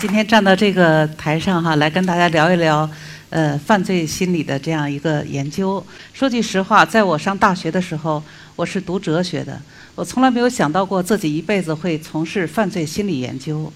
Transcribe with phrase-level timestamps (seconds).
[0.00, 2.88] 今天站到这个台上哈，来跟大家聊一聊，
[3.28, 5.84] 呃，犯罪心理的这样一个研究。
[6.14, 8.22] 说句实话，在我上大学的时候，
[8.56, 9.60] 我是读哲学的，
[9.94, 13.70] 我从来没有想到过自己一辈子会从事犯罪心理研究。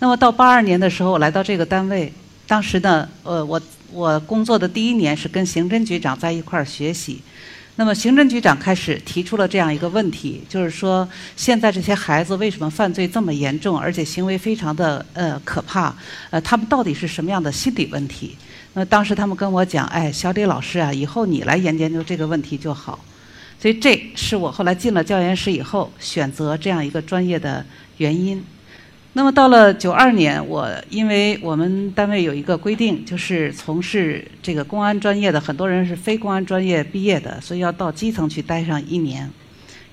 [0.00, 2.12] 那么到八二年的时候，我来到这个单位，
[2.48, 7.22] 当时呢，呃，我我工作的第一年是跟刑侦局长在一块儿学习。
[7.76, 15.94] 那么，刑侦局长开始提出了这样一个问题，就是说，现在这些孩子为什么犯罪这么严重，而且行为非常的呃可怕？
[16.28, 18.36] 呃，他们到底是什么样的心理问题？
[18.74, 23.02] 那当时他们跟我讲，哎，小李老师啊，以后你来研研究这个问题就好。
[23.58, 27.64] 所以，这是我后来进了教研室以后选择这样一个专业的
[27.96, 28.44] 原因。
[29.14, 39.28] 那么到了九二年，我因为我们单位有一个规定，就是从事这个公安专业的很多人是非公安专业毕业的，所以要到基层去待上一年。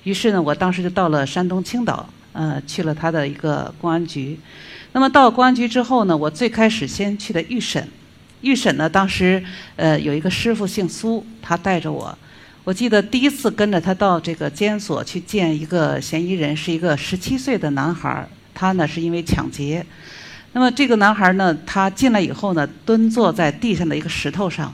[0.04, 4.38] 于是呢，我当时就到了山东青岛，呃，去了他的一个公安局。
[4.92, 7.86] 那么到公安局之后呢，我最开始先去的预审。
[8.40, 9.44] 预审呢，当时
[9.76, 12.16] 呃有一个师傅姓苏，他带着我。
[12.64, 18.26] 我记得第一次跟着他到这个监所去见一个嫌疑人，是一个十七岁的男孩儿。
[18.60, 19.82] 他呢是因为抢劫，
[20.52, 24.70] 那么这个男孩呢，他进来以后呢，蹲坐在地上的一个石头上。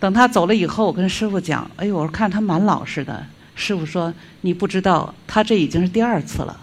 [0.00, 6.60] 等他走了以后，我跟师傅讲：“哎呦，我看他蛮老实的。”师傅说：“你不知道，他这已经是第二次了。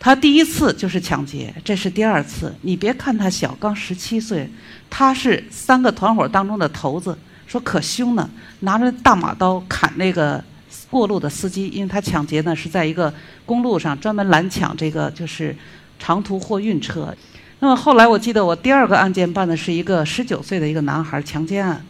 [0.00, 2.54] 他第一次就是抢劫，这是第二次。
[2.62, 4.48] 你别看他小，刚十七岁，
[4.88, 7.18] 他是三个团伙当中的头子。
[7.46, 10.42] 说可凶呢，拿着大马刀砍那个
[10.88, 13.12] 过路的司机，因为他抢劫呢是在一个
[13.44, 15.54] 公路上专门拦抢这个就是。”
[15.98, 17.14] 长途货运车，
[17.60, 21.84] 那么后来我记得我第二个案件办的是一个十九岁的一个男孩强奸案，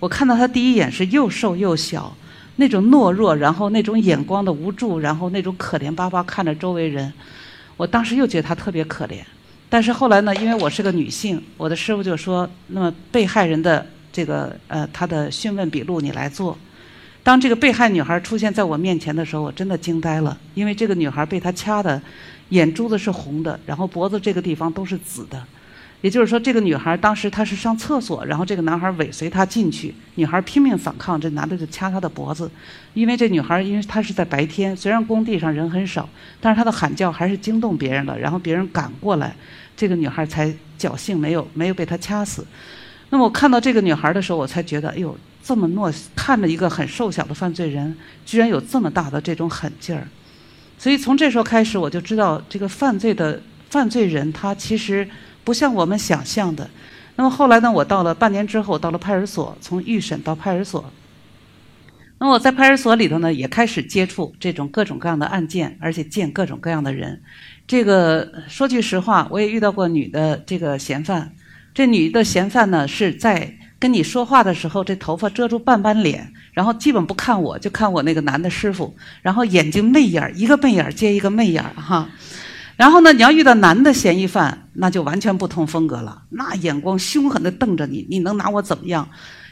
[0.00, 2.12] 我看到他第一眼是又瘦又小，
[2.56, 7.12] 那种懦弱，然后那种眼光的无助，然后那种可怜巴巴看着周围人，
[7.76, 9.18] 我当时又觉得他特别可怜。
[9.70, 16.58] 但是后来呢，因为我是个女性，我的师傅就说，那么被害人的这个呃他的讯问笔录你来做。
[17.22, 22.02] 当这个被害女孩出现在我面前的时候，我真的惊呆了，因为这个女孩被他掐的。
[22.52, 25.42] 眼珠子是红的，然后脖子这个地方都是紫的，
[26.02, 32.50] 也就是说，这个女孩当时她是上厕所，然后这个男孩尾随她进去，女孩拼命反抗，这男的就掐她的脖子。
[32.92, 36.06] 因为这女孩，因为她是在白天，虽然工地上人很少，
[36.42, 39.34] 但是她的喊叫还是惊动别人了，然后别人赶过来，
[39.74, 42.46] 这个女孩才侥幸没有没有被他掐死。
[43.08, 47.96] 那么我看到这个女孩的时候，我才觉得，哎呦，这么懦，看着一个很瘦小的犯罪人，
[48.26, 50.06] 居然有这么大的这种狠劲儿。
[50.82, 55.08] 所以从这时候开始，我就知道这个犯罪的犯罪人他其实
[55.44, 56.68] 不像我们想象的。
[57.14, 60.92] 那么后来呢，我到了半年之后，到了派出所，从预审到派出所。
[62.18, 67.22] 那我在派出所里头呢，也开始接触这种各种各样的案件，而且见各种各样的人。
[67.68, 71.32] 这个说句实话，我也遇到过女的这个嫌犯。
[71.72, 76.32] 这女的嫌犯呢，是在跟你说话的时候，这头发遮住半边脸。
[76.52, 82.08] 然后基本不看我，就看我那个男的师傅，然后眼睛媚眼儿，一个媚眼儿接一个媚眼儿哈。
[82.76, 89.08] 然后呢，你要遇到男的嫌疑犯，那就完全不同风格了，那眼光凶狠的瞪着你，你能拿我怎么样？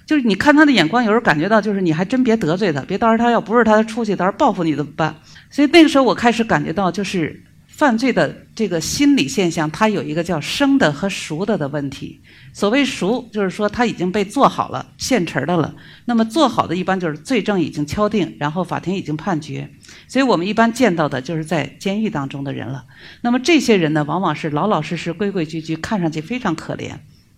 [0.07, 5.13] 就是你看他的眼光，有时候感觉到就是你还真别得罪他，别到时候他要不是他出去，到时候报复你怎么办？
[5.51, 7.43] 所以那个时候我开始感觉到就是。
[7.81, 12.21] 犯罪的这个心理现象，它有一个叫生的和熟的的问题。
[12.53, 15.75] 所谓熟，就是说它已经被做好了、现成的了。
[16.05, 19.67] 那么做好的一般就是罪证已经敲定，然后法庭已经判决。
[20.09, 22.85] 所以我们一般见到的就是在监狱当中的人了。
[23.23, 26.93] 那么这些人呢，往往是老老实实、规规矩矩，看上去非常可怜。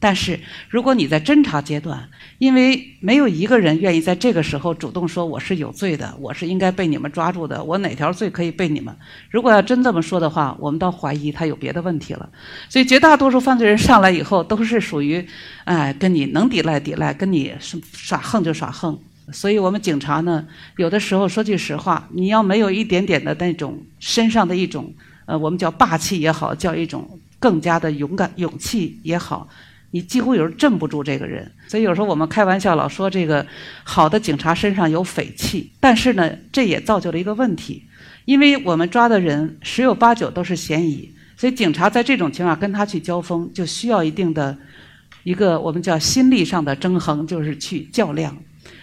[0.05, 0.37] 但是，
[0.69, 2.09] 如果你在侦查阶段，
[2.39, 8.93] 因为没有一个人愿意在这个时候主动说我是有罪的，我是应该被你们抓住的，我哪条罪可以被你们？
[9.31, 12.29] 如果要真这么说的话，我们倒怀疑他有别的问题了。
[12.69, 15.25] 所以，绝大多数犯罪人上来以后都是属于，
[15.67, 17.53] 哎，跟你能抵赖抵赖，跟你
[17.93, 18.99] 耍横就耍横。
[19.33, 20.45] 所以我们警察呢，
[20.79, 24.93] 有的时候说句实话，你要没有一点点的那种身上的一种，
[25.27, 29.49] 呃，我们叫霸气也好，叫一种更加的勇敢勇气也好。
[29.95, 33.47] 你几乎有时候镇不住这个人，所以有时候我们开玩笑老说这个
[33.85, 37.85] 好的警察身上有匪气，但是呢，这也造就了一个问题，
[38.25, 44.57] 因为我们抓的人十有八九都是嫌疑，所以警察在这种情况跟他去交锋，就需要一定的
[45.25, 48.35] 一个我们叫心力上的争衡，就是去较量。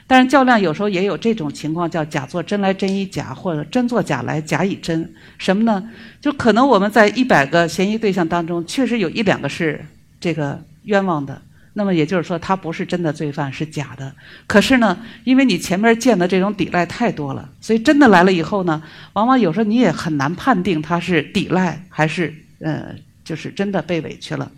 [0.06, 5.12] 但是较量有时候也有这种情况，叫假作真来真以假，或者真作假来假以真。
[5.40, 5.90] 什么呢？
[6.22, 9.84] 就可能我们在一百个嫌疑对象当中，确实有一两个是
[10.20, 10.64] 这个。
[10.90, 11.42] 冤枉的，
[11.74, 14.14] 那么也就是说，他不是真的罪犯，是假的。
[14.48, 18.82] 可是呢，因为你前面见的这种抵赖太多了，所以真的来了以后呢，
[19.14, 22.94] 往往有时候你也很难判定他是抵赖还是呃
[23.24, 24.52] 就是真的被委屈了。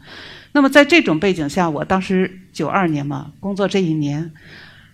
[0.54, 4.31] 那么在这种背景下，我当时九二年嘛，工作这一年。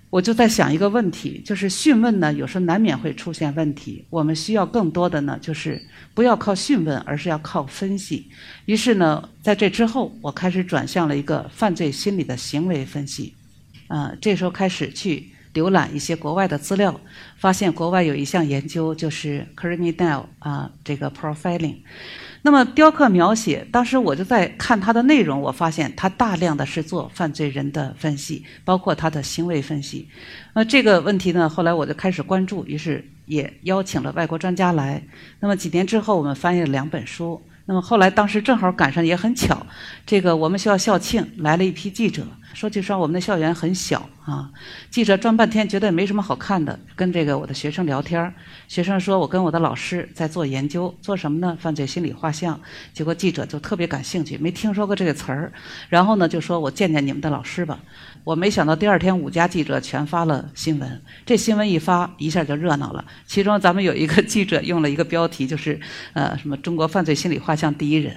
[0.09, 4.05] 我就在想一个问题，就是讯问呢，有时候难免会出现问题。
[4.09, 5.81] 我们需要更多的呢，就是
[6.13, 8.25] 不要靠讯问，而是要靠分析。
[8.65, 13.33] 于是呢，在这之后，我开始转向了一个犯罪心理的行为分析。
[13.87, 16.99] 啊，这时候开始去浏览一些国外的资料，
[17.37, 21.75] 发现国外有一项研究，就是 criminal 啊，这个 profiling。
[22.41, 30.07] 那么雕刻描写，当时我就在看它的内容，我发现它大量的是做犯罪人的分析，包括他的行为分析。
[30.53, 35.03] 那这个问题呢，后来我就开始关注，于是也邀请了外国专家来。
[35.39, 37.41] 那么几年之后，我们翻译了两本书。
[37.67, 39.67] 那么后来当时正好赶上，也很巧，
[40.05, 42.25] 这个我们学校校庆来了一批记者。
[42.53, 44.49] 说句实话，我们的校园很小啊，
[44.89, 48.33] 记者转半天觉得也没什么好看的，跟这个我的学生聊天
[48.69, 51.55] 学生说我跟我的老师在做研究，做什么呢？
[51.59, 52.59] 犯罪心理画像。
[52.93, 55.51] 结果记者就特别感兴趣，没听说过这个词儿，
[55.89, 57.77] 然后呢就说我见见你们的老师吧。
[58.23, 63.03] 我没想到第二天五家记者全发了新闻，这新闻一发一下就热闹了。
[63.25, 65.79] 其中咱们有一个 记者用了一个标题，就是
[66.13, 68.13] 呃什么中国犯罪心理画像第一人。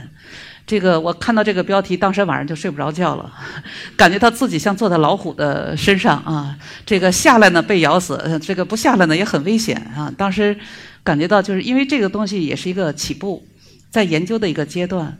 [0.66, 3.32] 这个我看到这个标题，当时晚上就睡不着觉了，
[3.96, 6.56] 感觉到自己像坐在老虎的身上啊。
[6.84, 10.12] 这个下来呢被咬死，这个不下来呢也很危险啊。
[10.16, 10.56] 当时
[11.02, 13.44] 感觉到就是因为这个东西也是一个起步，
[13.90, 15.16] 在研究的一个阶段。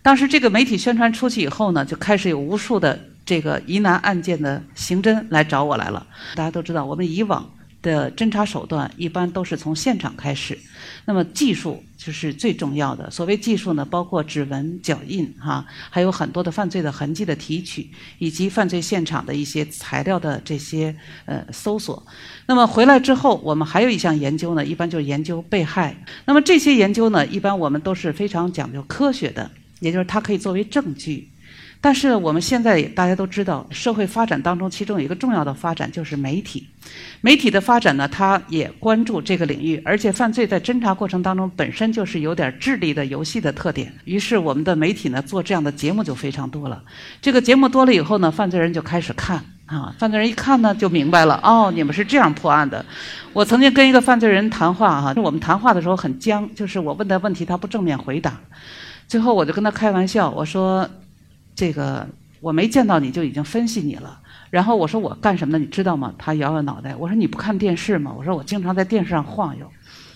[0.00, 6.06] 当时这个媒体宣传出去以后呢，就开始有无数的这个疑难案件的刑侦来找我来了。
[6.34, 7.48] 大家都知道，我们以往。
[7.84, 10.58] 的侦查手段一般都是从现场开始，
[11.04, 13.10] 那么技术就是最重要的。
[13.10, 20.96] 所谓技术呢，包括指纹、脚印，哈，还有很多的犯罪的痕迹的提取，以及犯罪现场的一些材料的这些
[21.26, 22.02] 呃搜索。
[22.46, 25.94] 那么回来之后，我们还有一项研究呢，一般就是研究被害。
[26.24, 29.50] 那么这些研究呢，一般我们都是非常讲究科学的，
[29.80, 31.28] 也就是它可以作为证据。
[31.84, 36.66] 但是我们现在大家都知道，社会发展当中，其中有一个重要的发展就是媒体。
[37.20, 43.92] 媒体的发展呢，它也关注这个领域，而且犯罪在侦查过程当中本身就是有点智力的游戏的特点。
[44.06, 46.82] 于是我们的媒体呢，做这样的节目就非常多了。
[47.20, 52.82] 这个节目多了以后呢，犯罪人就开始看啊，犯罪人一看呢，就明白了哦，你们是这样破案的。
[53.34, 58.32] 我曾经跟一个犯罪人谈话哈，我们谈话的时候很僵，就是我问他问题，他不正面回答。
[59.06, 60.88] 最后我就跟他开玩笑，我说。
[61.54, 62.06] 这个
[62.40, 64.18] 我没见到你就已经分析你了，
[64.50, 66.12] 然后我说我干什么的你知道吗？
[66.18, 68.12] 他摇摇脑袋，我说你不看电视吗？
[68.16, 69.66] 我说我经常在电视上晃悠，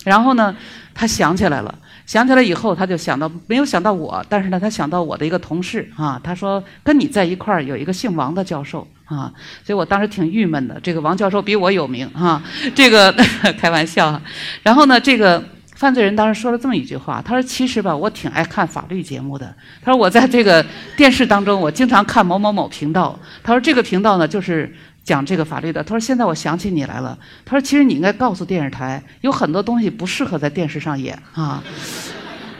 [0.03, 0.55] 然后呢，
[0.93, 1.73] 他想起来了，
[2.05, 9.33] 想起来以后他就想到没有想到我，但是呢他想到我的一个同事啊，他说跟你在一块儿有一个姓王的教授啊，
[9.63, 12.43] 所以我当时挺郁闷的，这个王教授比我有名啊，
[12.75, 13.11] 这个
[13.57, 14.21] 开玩笑，
[14.61, 15.43] 然后呢这个。
[15.79, 19.55] 犯罪人当时说了这么一句话，他说：“其实吧，我挺爱看法律节目的。
[19.81, 20.63] 他说我在这个
[20.97, 23.17] 电视当中，我经常看某某某频道。
[23.41, 25.81] 他说这个频道呢，就是讲这个法律的。
[25.81, 27.17] 他说现在我想起你来了。
[27.45, 31.63] 他说其实你应该告诉电视台，有很多东西不适合在电视上演啊。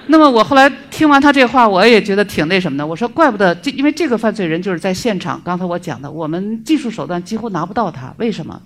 [0.07, 2.87] 那么我后来听完他这话，我也觉得挺那什么的。
[2.87, 5.41] 我说怪不得，这因为这个犯罪人就是在现场。
[5.43, 8.61] 刚才我讲的，我们技术手段几乎拿不到他，为什么？”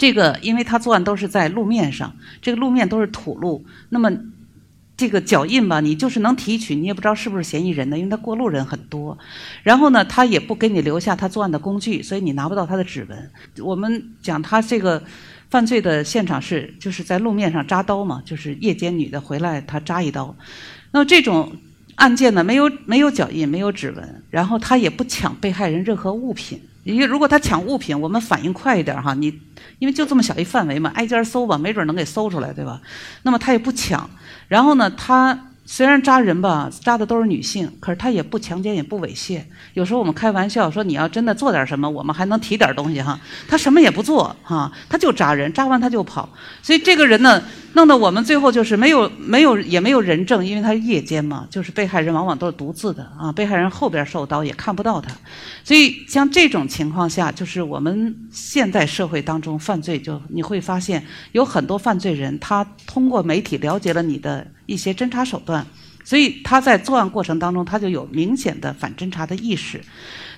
[0.00, 4.10] 这个，因为他作案都是在路面上，这个路面都是土路，那么
[4.96, 9.18] 这个脚印吧，你就是能提取，你也不知道是不是嫌疑人的，因为他过路人很多。
[9.62, 13.30] 然后呢，他也不给你留下他作案的工具，所以你拿不到他的指纹。
[13.62, 15.02] 我们讲他这个
[15.50, 20.34] 犯罪的现场是就是在路面上扎刀嘛，就是夜间女的回来他扎一刀。
[20.92, 21.52] 那么这种
[21.96, 26.58] 案件呢，没有没有脚印，没有指纹，然后他也不抢被害人任何物品。
[26.82, 29.40] 因为如果他抢物品，我们反应快一点哈，你。
[29.78, 32.82] 因为就这么小一范围嘛，挨家搜吧，没准能给搜出来，对吧？
[33.22, 34.08] 那么他也不抢，
[34.46, 39.40] 然后呢，他虽然扎人吧，扎的都是女性，可是他也不强奸，也不猥亵。
[39.74, 43.16] 有时候我们开玩笑说，你要真的做点什么，我们还能提点东西哈。
[43.46, 46.28] 他什么也不做哈，他就扎人，扎完他就跑。
[46.60, 47.40] 所以这个人呢。
[47.72, 55.12] 弄得我们最后就是没有没有也没有人证，因为他是夜间嘛，就是被害人往往都是独自的啊，被害人后边受刀也看不到他，
[55.62, 65.66] 所以像这种情况下，就是我们现在社会当中犯罪，就你会发现有很多犯罪人，他通过媒体了解了你的一些侦查手段，
[66.04, 69.80] 所以他在作案过程当中，他就有明显的反侦查的意识。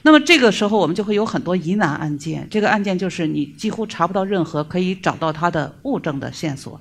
[0.04, 2.44] 那么这个时候，我们就会有很多疑难案件。
[2.50, 6.80] 这个案件就是你几乎查不到任何可以找到他的物证的线索，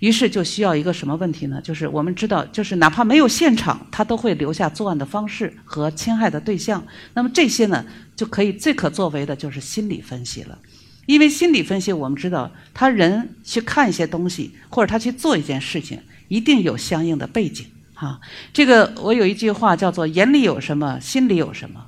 [0.00, 1.62] 于是就需要一个什么问题呢？
[1.62, 6.84] 就是我们知道，就是哪怕没有现场，他都会留下作案的方式和侵害的对象。
[7.14, 7.82] 那么这些呢，
[8.14, 10.58] 就可以最可作为的就是心理分析了，
[11.06, 15.98] 因为心理分析我们知道，他人去看一些东西或者他去做一件事情，
[16.28, 17.66] 一定有相应的背景。
[17.94, 18.20] 哈。
[18.52, 21.86] 这个我有一句话叫做“眼里有什么，心里有什么”。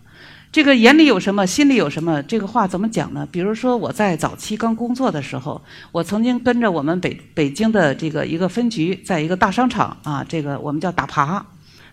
[0.52, 2.20] 这个眼里有什么，心里有什么？
[2.24, 3.24] 这个话怎么讲呢？
[3.30, 11.40] 比如说我在早期刚工作的时候，我曾经跟着我们北北京的这个一个分局，在一个大商场啊，这个我们叫打耙。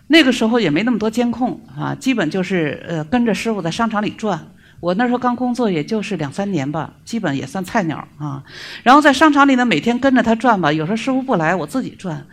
[0.08, 4.50] 那个时候也没那么多监控啊，基本就是呃跟着师傅在商场里转。
[4.80, 8.42] 我那时候刚工作，也就是两三年吧，基本也算菜鸟啊。
[8.82, 12.26] 然后在商场里呢，每天跟着他转吧，有时候师傅不来，我自己转。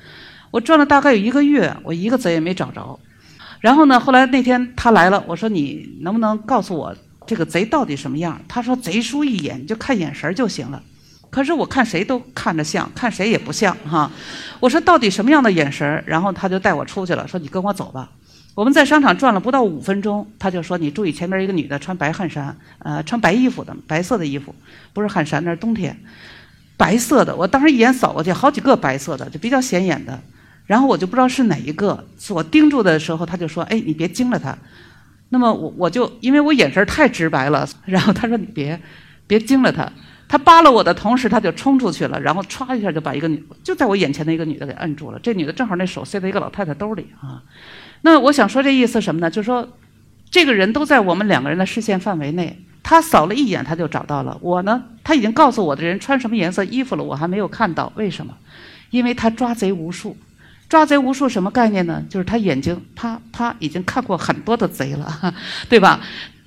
[0.51, 2.99] 我转了大概有一个月，我一个贼也没找着。
[3.59, 3.99] 然后呢？
[3.99, 8.39] 后来那天他来了，我说你能不能告诉我这个贼到底什么样？
[8.47, 10.81] 他说贼叔一眼就看眼神就行了。
[11.31, 14.09] 可是我看谁都看着像，看谁也不像哈。
[14.59, 16.03] 我说到底什么样的眼神？
[16.05, 18.11] 然后他就带我出去了，说你跟我走吧。
[18.55, 24.55] 我们在商场转了不到五分钟，他就说你注意前面一个女的穿白汗衫，呃，穿白衣服的，白色的衣服，
[24.93, 25.95] 不是汗衫，那是冬天，
[26.77, 27.35] 白色的。
[27.35, 30.17] 我当时一眼扫过去，好几个白色的，就比较显眼的。
[30.65, 34.57] 然后我就不知道是哪一个，我盯住的时候，他就说：“哎，你别惊了他。”
[35.29, 38.79] 那么我我就因为我眼神太直白了，然后他说：“你别
[39.27, 39.91] 别惊了他。”
[40.35, 45.19] 他扒了我的同时，他就冲出去了，然后歘一下就把一个女就在我眼前的一个女的给摁住了。
[45.23, 47.41] 这女的正好那手塞在一个老太太兜里啊。
[48.01, 49.31] 那我想说这意思什么呢？
[49.31, 49.65] 就是说，
[50.29, 54.83] 这个人都在我们两个人的视线范围内，他扫了一眼他就找到了我呢。
[55.05, 58.35] 他已经告诉我的人穿什么颜色衣服了，我还没有看到，为什么？
[58.89, 60.17] 因为他抓贼无数。
[60.67, 62.03] 抓贼无数什么概念呢？
[62.09, 65.33] 就是他眼睛啪啪已经看过很多的贼了，
[65.69, 66.01] 对吧？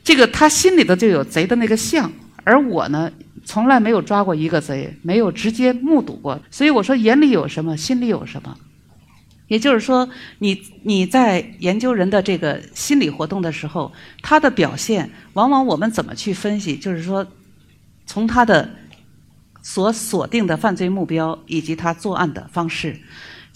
[0.05, 2.13] 这个他心里头就有贼的那个像，
[2.45, 3.11] 而我呢，
[3.49, 6.39] 从来没有抓过一个贼，没有直接目睹过。
[6.51, 8.55] 所以我说眼里有什么，心里有什么。
[9.47, 10.07] 也就是说，
[10.39, 13.91] 你你在研究人的这个心理活动的时候，
[14.21, 16.77] 他的表现往往我们怎么去分析？
[16.77, 17.27] 就是说，
[18.05, 18.69] 从他的
[19.63, 23.01] 所锁定的犯罪目标以及他作案的方式。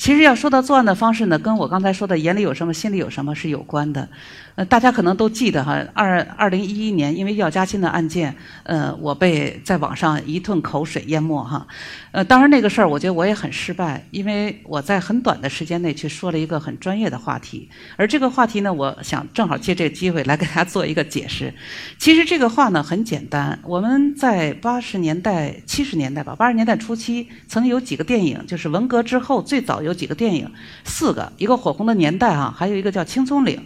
[0.03, 4.09] 其实要说到作案的方式呢，跟我刚才说的眼里有什么，心里有什么是有关的。
[4.57, 11.65] 呃，大家可能都记得哈，二二零一一年因为药家鑫的案件，呃，我被在网上一顿口水淹没哈。
[12.11, 21.55] 呃，当然那个事儿，我觉得我也很失败，因为我在很短的时间内去说了一个很专业的话题，而这个话题呢，我想正好借这个机会来给大家做一个解释。
[21.97, 30.51] 其实这个话呢很简单，我们在八十年代、七十年代吧，八十年代初期曾经有几个电影，就是文革之后最早有有几个电影，
[30.85, 33.57] 四个，一个火红的年代啊，还有一个叫《青松岭》。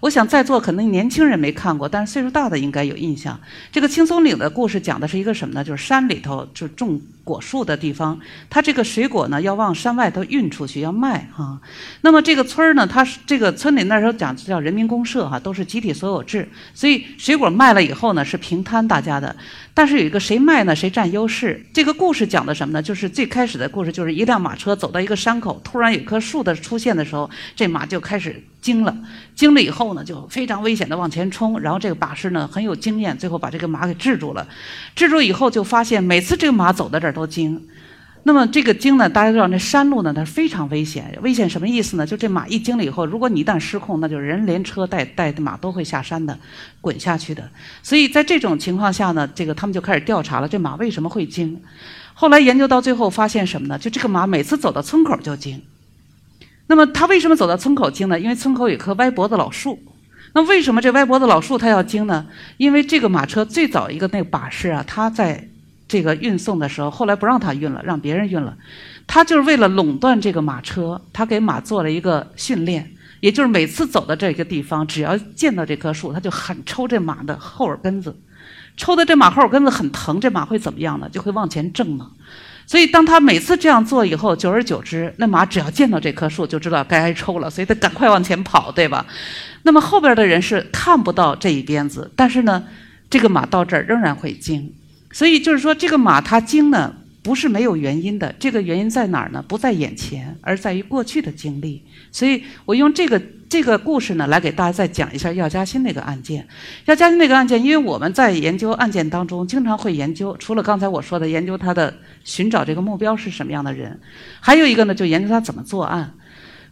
[0.00, 3.38] 我想在座可能年轻人没看过，但是岁数大的应该有印象。
[3.72, 5.64] 这个青松岭的故事讲的是一个什么呢？
[5.64, 11.60] 就是山里头就种果树的地方，它这个水果呢要往山外头运出去要卖哈。
[12.02, 19.34] 那么这个村儿呢，它是这个村里那时候讲叫人民公社哈，都是集体所有制，所以水果卖了以后呢是平摊大家的。
[19.74, 20.74] 但是有一个谁卖呢？
[20.74, 21.64] 谁占优势？
[21.72, 22.82] 这个故事讲的什么呢？
[22.82, 28.96] 就是最开始的故事，就是一辆马车走到一个山口，突然有棵树的出现的时候，这马就开始惊了。
[29.34, 31.58] 惊了以后呢，就非常危险的往前冲。
[31.60, 34.46] 然后这个把式呢很有经验，最后把这个马给制住了。
[34.94, 37.68] 制住以后就发现，每次这个马走到这儿都惊。
[38.24, 41.16] 那么这个惊呢，大家知道，那山路呢，它非常危险。
[41.22, 42.04] 危险什么意思呢？
[42.04, 46.36] 就这马一惊了以后，如果你一旦失控，那就人连车带带马都会下山的，
[46.80, 47.48] 滚下去的。
[47.82, 51.58] 所以在这种情况下呢，这个他们就开始调查了，这马为什么会惊？
[52.12, 53.78] 后来研究到最后发现什么呢？
[53.78, 55.62] 就这个马每次走到村口就惊。
[56.68, 58.20] 那么他为什么走到村口惊呢？
[58.20, 59.82] 因为村口有棵歪脖子老树。
[60.34, 62.24] 那为什么这歪脖子老树他要惊呢？
[62.56, 65.48] 因为这个马车最早一个那个把式啊，它在。
[65.90, 68.54] 这个运送的时候，后来不让他运了，让别人运了。
[69.06, 78.14] 他就是为了垄断这个马车，他给马做了一个训练，也就是每次走到这个地方，只要见到这棵树，他就狠抽这马的后耳根子，
[78.76, 81.08] 抽的这马后耳根子很疼，这马会怎么样呢？
[81.08, 82.10] 就会往前挣嘛。
[82.68, 89.06] 所以当他每次这样做以后，久而久之，那马只要见到这棵树，就知道该挨抽了，所以他赶快往前跑，对吧？
[89.62, 92.62] 那么后边的人是看不到这一鞭子，但是呢，
[93.08, 94.70] 这个马到这儿仍然会惊。
[95.10, 98.34] 所以就是说，这个马它惊呢，不是没有原因的。
[98.38, 99.42] 这个原因在哪儿呢？
[99.46, 101.82] 不在眼前，而在于过去的经历。
[102.10, 106.46] 所以我用这个这个故事呢，来给大家再讲一下药家鑫那个案件。
[106.86, 111.94] 药家鑫那个案件，因为我们在研究案件当中，经常会研究，除了刚才我说的研究他的
[112.24, 114.00] 寻找这个目标是什么样的人，
[114.40, 116.14] 还有一个呢，就研究他怎么作案。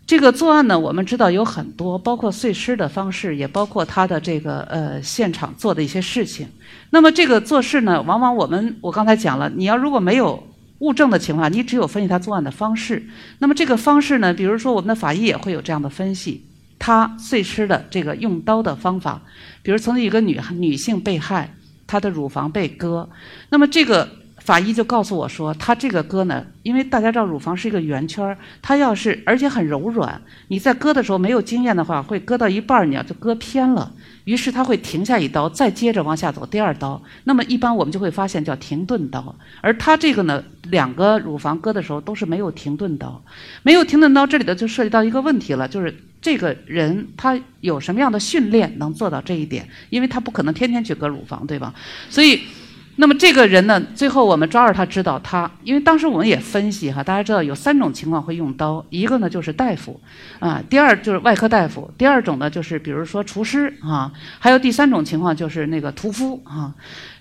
[0.07, 6.47] 这个作案呢，我们知道有很多，包括碎尸的方式，也包括他的这个呃现场做的一些事情。
[6.91, 10.47] 那么这个做事呢，往往我们我刚才讲了，你要如果没有
[10.79, 13.05] 物证的情况下，你只有分析他作案的方式。
[13.41, 16.47] 那么这个方式呢，比如说我们的法医也会有这样的分析，
[16.79, 19.21] 他碎尸的这个用刀的方法，
[19.65, 21.53] 比如曾经一个女女性被害，
[21.89, 23.09] 她的乳房被割，
[23.51, 24.09] 那么这个。
[24.47, 37.03] 法医就告诉我说，他这个割呢，因为大家知道乳房是一个圆圈儿，它要是而且很柔软，你在割的时候没有经验的话，会割到一半儿你要就割偏了，于是他会停下一刀，再接着往下走第二刀。
[37.25, 43.21] 那么一般我们就会发现叫停顿刀，而他这个呢，两个乳房割的时候都是没有停顿刀，
[43.65, 49.69] 没有停顿刀，这里头就涉及到一个问题了，就是这个人他有什么样的训练能做到这一点？
[49.91, 51.75] 因为他不可能天天去割乳房，对吧？
[52.09, 52.43] 所以。
[52.97, 60.01] 那么这个人呢，最后我们抓着他，知道他，因为当时我们也分析哈，大家知道有三种情况会用刀，一个呢就是大夫，
[60.39, 66.75] 啊，第二就是外科大夫，第二种呢就是比如说厨师啊，还有第三种情况就是那个屠夫啊。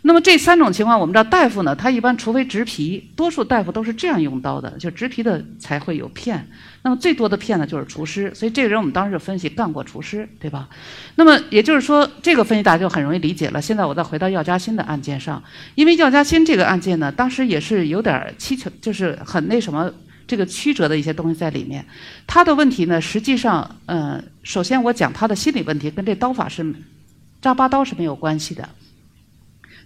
[0.08, 6.48] 那么这三种情况，我们知道大夫呢，他一般除非植皮，多数大夫都是这样用刀的，就植皮的才会有片。
[6.84, 8.32] 那么最多的片呢，就是厨师。
[8.36, 10.70] 所以这个人我们当时就分析干过厨师，对吧？
[11.16, 13.60] 那么也就是说，这个分析大家就很容易理解了。
[13.60, 15.44] 现在我再回到药家鑫的案件上，
[15.74, 19.92] 因为药家鑫这个案件呢，当时也是有点蹊跷，就是很那什么，
[20.28, 21.84] 这个曲折的一些东西在里面。
[22.28, 26.64] 他的问题呢，实际上，呃，首先我讲他的心理问题跟这刀法是
[27.42, 28.70] 扎八刀是没有关系的。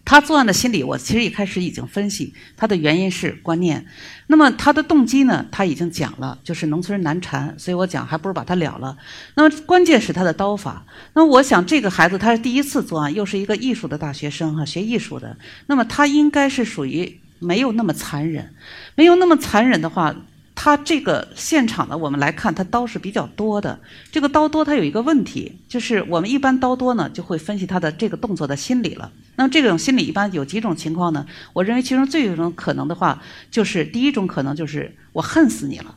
[0.09, 3.85] 他作案的心理，我其实一开始已经分析，他的原因是观念。
[4.25, 5.45] 那么他的动机呢？
[5.51, 8.97] 他已经讲了，就是农村人难缠，所以我讲还不如把他了了。
[9.35, 10.83] 那么关键是他的刀法。
[11.13, 15.37] 那么我想这个孩子他是第一次作案，又是一个艺术的大学生哈，学艺术的，
[15.67, 18.51] 那么他应该是属于没有那么残忍，
[18.95, 20.15] 没有那么残忍的话。
[20.61, 23.79] 他这个现场呢，我们来看，他刀是比较多的。
[24.11, 29.09] 这个刀多，它有一个问题，就是我们一般刀多呢，就会分析他的这个动作的心理了。
[29.37, 31.25] 那么这种心理一般有几种情况呢？
[31.53, 35.95] 我认为其中最有一种可能的话，就是第一种可能就是我恨死你了。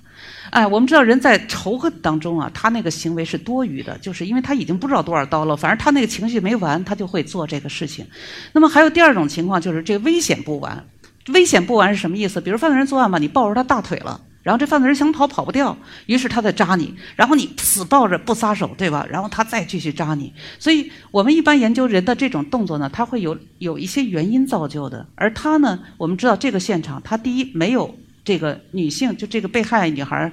[0.50, 8.06] 哎，我们知道人在仇恨当中啊，他那个行为是多余的，就是因为他已经不知道多少刀了，反正他那个情绪没完，他就会做这个事情。
[8.52, 10.86] 那么还有第二种情况，就是这个危险不完。
[11.32, 12.40] 危险不完是什么意思？
[12.40, 14.20] 比如犯罪人作案吧，你抱着他大腿了。
[14.42, 15.76] 然后这犯罪人想跑跑不掉，
[16.06, 19.06] 于是他在扎你，然后你死抱着不撒手，对吧？
[19.08, 20.32] 然后他再继续扎你。
[20.58, 25.06] 所以我们一般研究人的这种动作呢，他会有有一些原因造就的。
[25.14, 30.32] 而他呢，我们知道这个现场，他第一没有这个女性，就这个被害女孩。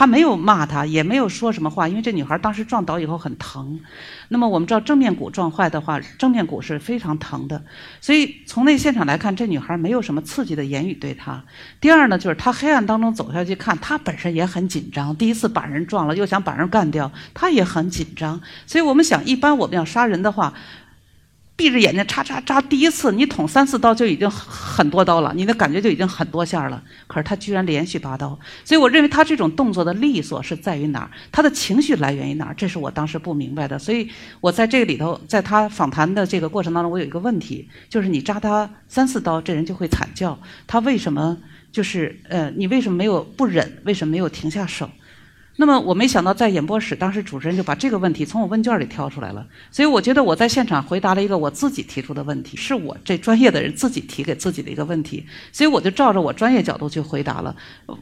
[0.00, 3.78] 他没有骂他，也没有说什么话，因为这女孩当时撞倒以后很疼。
[4.28, 7.62] 那么我们知道正面骨撞坏的话，正面骨是非常疼的。
[8.00, 11.44] 所以从那现场来看，这女孩没有什么刺激的言语对他。
[11.82, 15.14] 第二呢，就是他黑暗当中走下去看，他本身也很紧张。
[15.14, 18.40] 第一次把人撞了，又想把人干掉，他也很紧张。
[18.66, 20.54] 所以我们想，一般我们要杀人的话。
[21.60, 26.82] 闭着眼睛插插扎，第一次你捅三四刀就已经很多刀了，你的感觉就已经很多下了。
[27.06, 28.28] 可是他居然连续八刀，
[28.64, 31.10] 所以我认为他这种动作的利索是在于哪儿？
[31.30, 32.54] 他的情绪来源于哪儿？
[32.56, 33.78] 这是我当时不明白的。
[33.78, 34.08] 所以
[34.40, 41.36] 我在这个里头，在他访谈的这个过程当中，我有一个问题，就是你扎他三四刀，这人就会惨叫，他为什么
[41.70, 43.82] 就是呃，你为什么没有不忍？
[43.84, 44.88] 为什么没有停下手？
[45.60, 49.46] 那么我没想到，在演播室，当时主持人就把这个问题从我问卷里挑出来了。
[49.70, 55.26] 所以我觉得我在现场回答了一个我自己提出的问题，是我这专业的人自己提给自己的一个问题。
[55.52, 57.54] 所以我就照着我专业角度去回答了。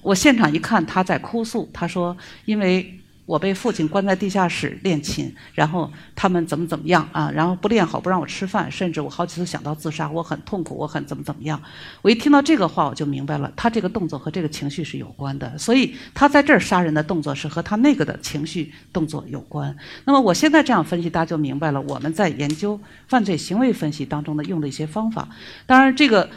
[0.03, 2.98] 我现场一看，他在哭诉，他说因为。
[3.29, 7.31] 我被父亲关在地下室练琴，然后他们怎么怎么样啊？
[7.31, 11.61] 然后不练好不让我吃饭，甚至我好几次想到自杀，我很痛苦，我很怎么怎么样。
[12.01, 19.77] 我一听到这个话，我就明白了，他这个动作和这个情绪是有关的，所以他在这儿杀人的动作是和他那个的情绪动作有关。
[20.07, 25.29] 那么我现在这样分析，大家就明白了我们在研究犯罪行为分析当中的用的一些方法。
[25.67, 26.31] 当然这个。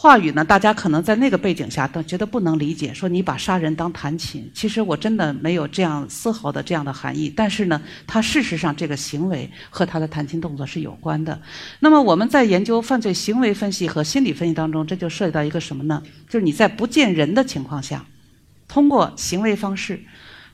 [0.00, 0.44] 话语呢？
[0.44, 4.48] 大家可能在那个背景下都觉得不能理解，说你把杀人当弹琴。
[4.54, 7.28] 其实我真的没有这样丝毫的这样的含义。
[7.34, 11.42] 但是呢，他事实上这个行为和他的弹琴动作是有关的。
[11.80, 16.00] 那么我们在研究犯罪行为分析和心理分析当中，这就涉及到一个什么呢？
[16.28, 18.06] 就是你在不见人的情况下，
[18.68, 20.00] 通过行为方式，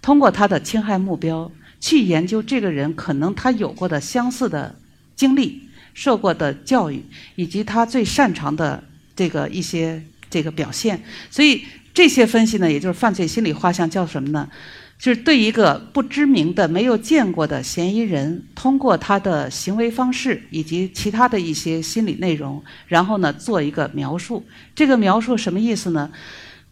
[0.00, 4.74] 通过他的侵害目标，去研究这个人可能他有过的相似的
[5.14, 7.04] 经历、受过的教育，
[7.35, 8.83] 以及他最擅长的。
[9.14, 14.48] 这个一些这个表现，所以这些分析呢，也就是犯罪心理画像叫什么呢？
[14.96, 24.42] 就是对一个不知名的、没有见过的嫌疑人，通过他的行为方式以及其他的一些心理内容，然后呢做一个描述。
[24.74, 26.11] 这个描述什么意思呢？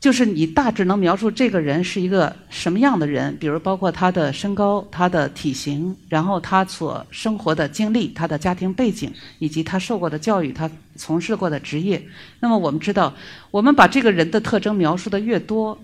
[0.03, 12.03] 就是你大致能描述这个人是一个什么样的人，比如包括他的身高、他的体型，然后他所生活的经历、他的家庭背景，以及他受过的教育、他从事过的职业。
[12.41, 13.15] 那么我们知道，
[13.53, 15.79] 我们把这个人的特征描述的越多，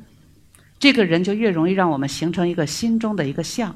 [0.80, 3.72] 这个人就越容易让我们形成一个心中的一个像。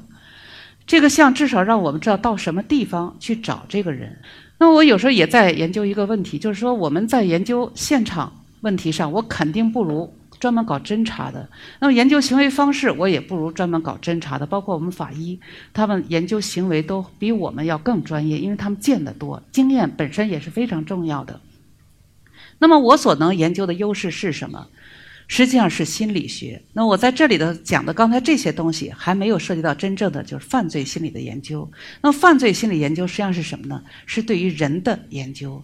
[0.85, 4.19] 这个像至少让我们知道到什么地方去找这个人。
[4.59, 8.41] 那我有时候也在研究一个问题，就是说我们在研究现场。
[8.59, 10.09] 问题上，我肯定不如
[10.43, 11.47] 专门搞侦查的。
[11.79, 14.45] 那么研究行为方式，我也不如专门搞侦查的。
[14.45, 15.39] 包括我们法医，
[15.71, 21.39] 他们研究行为都比我们要更专业，因为他们见得多，经验本身也是非常重要的。
[22.59, 24.67] 那么我所能研究的优势是什么？
[25.33, 26.61] 实际上是心理学。
[26.73, 31.67] 那我在这里的讲的刚才这些东西，还没有涉及到真正的就是犯罪心理的研究。
[32.01, 33.81] 那犯罪心理研究实际上是什么呢？
[34.05, 35.59] 是对于人的研究。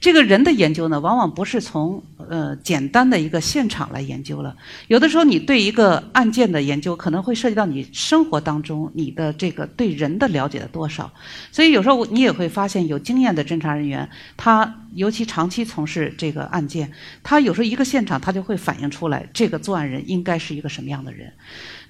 [0.00, 4.54] 这个人的研究呢，往往不是从呃简单的一个现场来研究了。
[4.86, 11.12] 有的时候你对一个案件的研究，可能会涉及到你生活当中你的这个对人的了解的多少。
[11.50, 16.90] 所以有时候你也会发现，有经验的侦查人员，他尤其长期从事这个案件，
[17.22, 21.32] 他有时候一个现场他就会反映出来，这个作案人应该是一个什么样的人。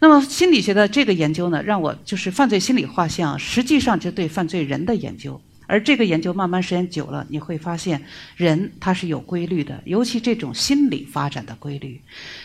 [0.01, 5.41] 那么心理学的这个研究呢，让我就是犯罪心理画像，实际上就对犯罪人的研究。
[5.71, 8.03] 而这个研究慢慢时间久了，你会发现
[8.37, 12.01] 人他是有规律的，尤其这种心理发展的规律。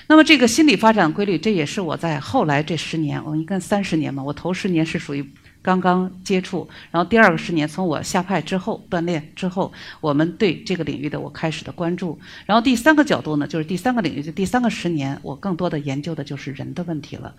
[0.08, 5.26] 那么这个心理发展规律，这也是我在后来这十年，我应该三十年嘛，我头十年是属于
[5.64, 17.34] 刚刚接触，然后第二个十年从我下派之后锻炼之后，我们对这个领域的我开始的关注，然后第三个角度呢，就是第三个领域，就第三个十年，我更多的研究的就是人的问题了。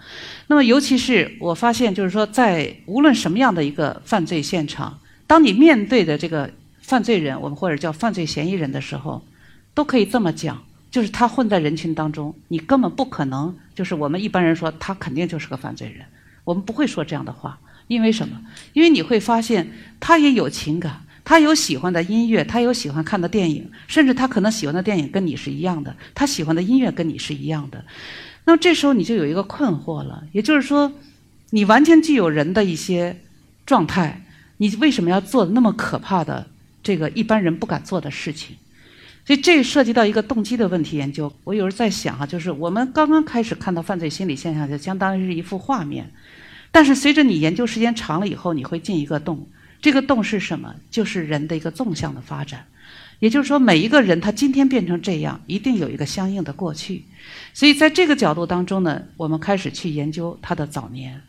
[0.46, 4.98] 那么尤其是我发现，就是说在无论什么样的一个犯罪现场。
[5.26, 6.50] 当你面对的这个
[6.82, 9.24] 犯罪人，我们或者叫犯罪嫌疑人的时候，
[9.72, 16.04] 都可以这么讲，就是他混在人群当中，你根本不可能，就是我们一般人说他肯定就是个犯罪人，
[16.44, 18.40] 我们不会说这样的话，因为什么？
[18.73, 19.70] 因为你会发现
[20.01, 27.85] 他也有情感，他有喜欢的音乐，他有喜欢看的电影，甚至他可能喜欢的电影跟你是一样的，他喜欢的音乐跟你是一样的。
[28.44, 30.92] 那么这时候你就有一个困惑了，也就是说，
[31.51, 33.20] 你完全具有人的一些
[33.64, 34.20] 状态。
[34.57, 36.47] 你为什么要做那么可怕的
[36.81, 38.57] 这个一般人不敢做的事情？
[39.27, 41.33] 所以这涉及到一个动机的问题研究。
[41.42, 46.09] 我有时候在想哈，就是我们刚刚开始看到犯罪心理现象，就相当于是一幅画面。
[46.74, 49.46] 但是随着你研究时间长了以后，你会进一个洞。
[49.80, 50.74] 这个洞是什么？
[50.90, 52.66] 就是人的一个纵向的发展。
[53.20, 57.04] 也就是说，每一个人他今天变成这样，一定有一个相应的过去。
[57.52, 61.22] 所以在这个角度当中呢，我们开始去研究他的早年。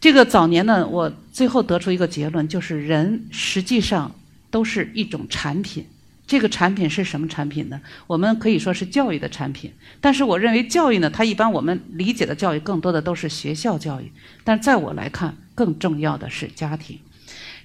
[0.00, 4.14] 这个早年呢，我最后得出一个结论，就是人实际上
[4.48, 5.84] 都是一种产品。
[6.26, 7.80] 这个产品是什么产品呢？
[8.06, 9.72] 我们可以说是教育的产品。
[10.00, 14.10] 但是我认为教育呢，它一般我们理解的教育更多的都是学校教育。
[14.42, 16.98] 但在我来看，更重要的是家庭。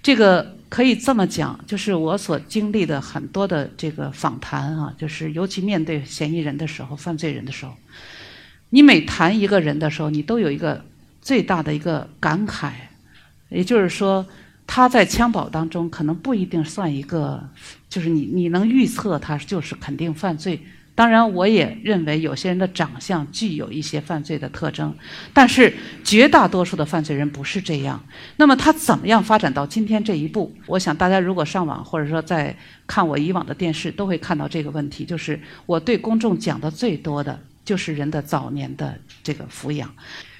[0.01, 7.73] 这个可以这么讲，就是我所经历的很多的这个访谈啊，就是尤其面对嫌疑人的时候、犯罪人的时候，
[8.69, 10.83] 你每谈一个人的时候，你都有一个。
[11.21, 12.71] 最大的一个感慨，
[13.49, 14.25] 也就是说，
[14.65, 17.43] 他在襁褓当中可能不一定算一个，
[17.89, 20.61] 就是你你能预测他就是肯定犯罪。
[20.95, 24.93] 当然，我也认为有些人的长相具有一些犯罪的特征，
[25.33, 25.73] 但是
[26.03, 28.03] 绝大多数的犯罪人不是这样。
[28.35, 30.53] 那么他怎么样发展到今天这一步？
[30.65, 32.53] 我想大家如果上网或者说在
[32.85, 35.05] 看我以往的电视，都会看到这个问题。
[35.05, 39.89] 就是我对公众讲的最多的就是人的早年的这个抚养。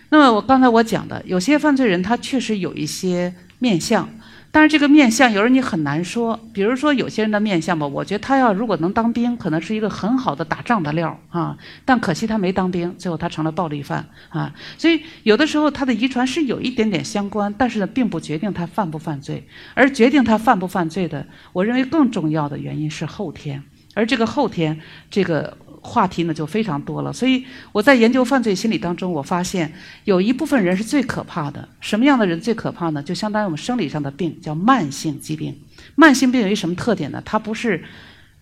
[0.10, 4.10] 那么我刚才我讲的，有些犯罪人他确实有一些面相，
[4.52, 6.40] 但是这个面相有时候你很难说。
[6.52, 11.58] 比如说有些人的面相吧，我觉得他要如果能当兵，可能是一个很好的打仗的料啊。
[11.86, 14.54] 但可惜他没当兵，最后他成了暴力犯啊。
[14.78, 19.48] 所以有的时候他的遗传是有一点点相关，但是呢，并不决定他犯不犯罪。
[19.76, 23.64] 而决定他犯不犯罪的，我认为更重要的原因是后天。
[23.94, 24.80] 而这个后天，
[25.12, 25.58] 这个。
[25.82, 29.72] 话题呢就非常多了，所以我在研究犯罪心理当中，我发现
[30.04, 31.68] 有一部分人是最可怕的。
[31.80, 33.02] 什么样的人最可怕呢？
[33.02, 35.58] 就相当于我们生理上的病，叫慢性疾病。
[35.96, 37.22] 慢性病有一什么特点呢？
[37.26, 37.84] 它不是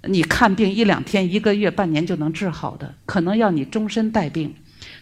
[0.03, 4.53] 你看病一两天、一个月、半年就能治好的，可能要你终身带病。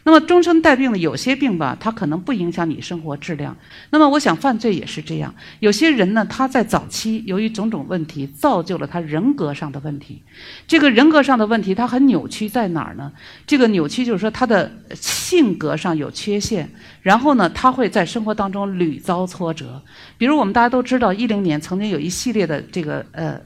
[0.04, 3.58] 那么终身带病的有些病吧，它可能不影响你生活质量。
[3.90, 10.22] 那么我想犯罪也是这样，有些人呢，他在早期由于种种问题，造就了他人格上的问题。
[10.68, 13.12] 这个人格上的问题，他很扭曲在哪儿呢？
[13.48, 16.70] 这个扭曲就是说他的性格上有缺陷，
[17.02, 19.82] 然后呢，他会在生活当中屡遭挫折。
[20.18, 23.42] 比如我们大家都知道，一零年曾经有一系列的这个呃。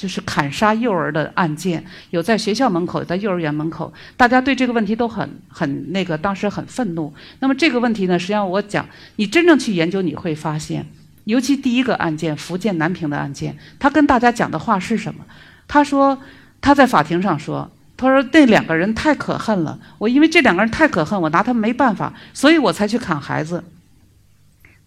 [0.00, 7.12] 就是砍杀幼儿的案件，有在学校门口，在幼儿园门口，大家对这个问题都很很那个，当时很愤怒。
[7.40, 10.86] 那么这个问题呢，实际上我讲，你真正去研究，你会发现，
[11.24, 15.22] 尤其第一个案件，福建南平的案件，他跟大家讲的话是什么？
[15.68, 16.18] 他说
[16.62, 23.62] 他在法庭上说，他说那两个人太可恨了，我因为这两个人太可恨，我拿他们没办法，所以我才去砍孩子。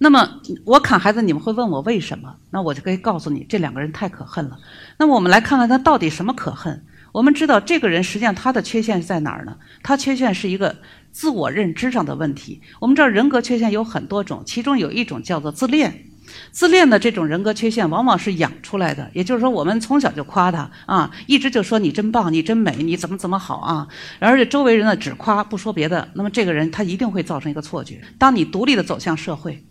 [0.03, 2.35] 那么我砍孩子，你们会问我为什么？
[2.49, 4.59] 那我就可以告诉你，这两个人太可恨了。
[4.97, 6.83] 那么我们来看看他到底什么可恨。
[7.13, 9.55] 我们知道这个人实际上他的缺陷是在哪儿呢？
[9.81, 10.75] 他缺陷是一个
[11.13, 12.61] 自我认知上的问题。
[12.81, 16.03] 我们知道人格缺陷有很多种，其中有一种叫做自恋。
[16.51, 23.87] 自恋的这种人格缺陷往往是养出来的，也就是说，我们从小就夸他啊，一直就说你真棒，你真美，你怎么怎么好啊，
[24.19, 28.01] 而且周围人呢只夸不说别的，那么这个人他一定会造成一个错觉。
[28.17, 29.63] 当你独立的走向社会。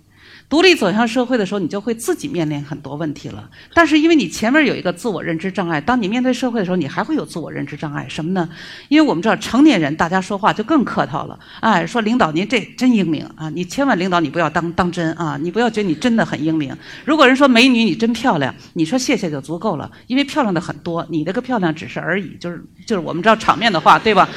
[0.53, 3.49] 独立走向社会的时候，你就会自己面临很多问题了。
[3.73, 8.05] 但是因为你前面有一个自我认知障碍，当你面对社会的时候，你还会有自我认知障碍。
[8.07, 8.47] 什么呢？
[8.91, 11.39] 因为我们知道成年人大家说话就更客套了。
[11.61, 13.49] 哎，说领导您这真英明啊！
[13.49, 15.39] 你千万领导你不要当当真啊！
[15.41, 16.77] 你不要觉得你真的很英明。
[17.07, 24.29] 如果人说美女你真漂亮，你说谢谢就足够了，因为漂亮的很多，你这个漂亮只是而已，就是就是我们知道场面的话，对吧？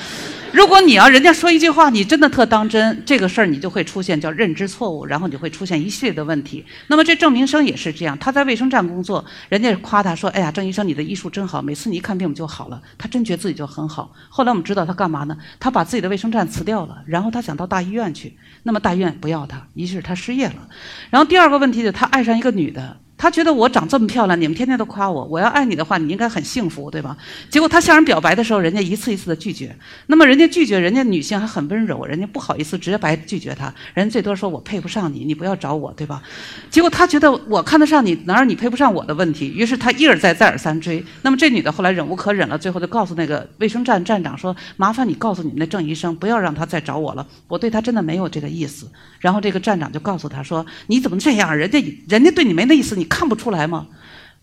[0.55, 6.65] 如果你要人家说一句话，你真的特当真，这个事儿你就会出现叫认知错误，然后你会出现一系列的问题。
[6.87, 14.13] 那么这郑明生也是这样，他在卫生站工作，人家夸他说：“哎呀，郑医生你的医术真好，每次你一看病就好了。”他真觉得自己就很好。
[14.29, 15.37] 后来我们知道他干嘛呢？
[15.59, 18.37] 他把自己的卫生站辞掉了，然后他想到大医院去。
[18.63, 20.69] 那么大医院不要他，于是他失业了。
[21.09, 22.95] 然后第二个问题就是他爱上一个女的。
[23.17, 27.15] 他觉得我长这么漂亮，你们天天都夸我，我要爱你的话，你应该很幸福，对吧？
[27.49, 29.75] 结果他向人表白的时候，人家一次一次的拒绝。
[30.07, 36.21] 那么人家拒绝，人家女性还很温柔，人家不好意思直接白拒绝他，人家最多说我配不上你，你不要找我，对吧？
[36.69, 39.47] 结果他觉得我看得上你，哪有你配不上我的问题？
[39.47, 41.03] 于是他一而再再而三追。
[41.21, 51.55] 那么这女的后来忍无可忍了，最后就告诉那个卫生站站长说：“麻烦你告诉你们那郑医生，不要让他再找我了，我对他真的没有这个意思。”然后这个站长就告诉他说：“你怎么这样？
[51.55, 53.87] 人家人家对你没那意思，你看不出来吗？”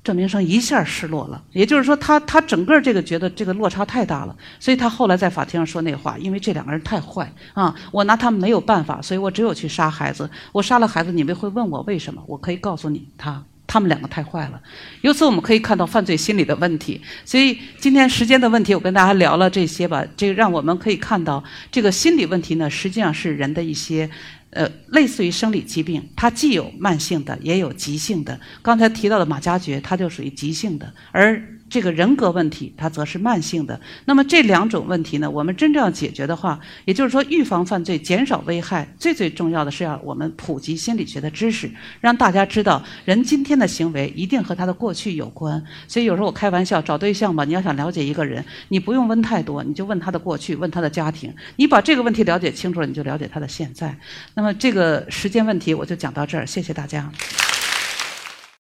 [0.05, 10.29] 郑明生一下失落了，也就是说，他他整个这个觉得这个落差太大了，所以他后来在法庭上说那话，因为这两个人太坏啊，我拿他们没有办法，所以我只有去杀孩子。
[10.51, 12.21] 我杀了孩子，你们会问我为什么？
[12.27, 14.61] 我可以告诉你，他他们两个太坏了。
[15.03, 17.01] 由此我们可以看到犯罪心理的问题。
[17.25, 24.11] 所以今天时间的问题，我跟大家聊了这些吧，这让我们可以看到这个心理问题呢，实际上是人的一些。
[24.53, 28.41] 呃，类似于生理疾病，它既有慢性的，也有急性的。
[28.63, 31.43] 刚才提到的马加爵，它就属于急性的，而。
[31.73, 33.81] 这个人格问题，它则是慢性的。
[34.05, 41.71] 那么这两种问题呢，我们真正要解决的话，也就是说预防犯罪、减少危害，最最重要的是要我们普及心理学的知识，
[42.03, 45.65] 让大家知道人今天的行为一定和他的过去有关。
[45.89, 51.35] 所以有时候我开玩笑，找对象吧，你要想了解一个人，你不用问太多，你就问他的过去，问他的家庭。
[51.57, 53.97] 你把这个问题了解清楚了，你就了解他的现在。
[54.35, 57.11] 那么这个时间问题我就讲到这儿，谢谢大家。